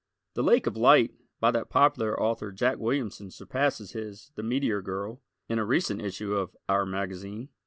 "The 0.33 0.41
Lake 0.41 0.65
of 0.65 0.75
Light" 0.75 1.11
by 1.39 1.51
that 1.51 1.69
popular 1.69 2.19
author 2.19 2.51
Jack 2.51 2.79
Williamson 2.79 3.29
surpasses 3.29 3.91
his 3.91 4.31
"The 4.33 4.41
Meteor 4.41 4.81
Girl" 4.81 5.21
in 5.47 5.59
a 5.59 5.63
recent 5.63 6.01
issue 6.01 6.33
of 6.33 6.57
"our" 6.67 6.87
magazine. 6.87 7.49